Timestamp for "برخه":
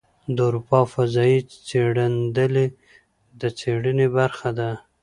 4.17-4.49